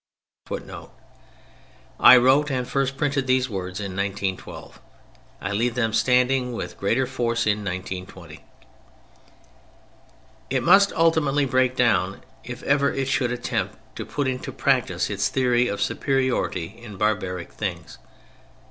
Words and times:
[Footnote: 0.47 0.91
I 1.99 2.17
wrote 2.17 2.49
and 2.49 2.67
first 2.67 2.97
printed 2.97 3.27
these 3.27 3.51
words 3.51 3.79
in 3.79 3.91
1912. 3.95 4.79
I 5.39 5.51
leave 5.51 5.75
them 5.75 5.93
standing 5.93 6.53
with 6.53 6.79
greater 6.79 7.05
force 7.05 7.45
in 7.45 7.59
1920.] 7.63 8.39
It 10.49 10.63
must 10.63 10.91
ultimately 10.93 11.45
break 11.45 11.75
down 11.75 12.23
if 12.43 12.63
ever 12.63 12.91
it 12.91 13.09
should 13.09 13.31
attempt 13.31 13.75
to 13.95 14.03
put 14.03 14.27
into 14.27 14.51
practice 14.51 15.07
its 15.11 15.29
theory 15.29 15.67
of 15.67 15.79
superiority 15.79 16.79
in 16.81 16.97
barbaric 16.97 17.53
things. 17.53 17.99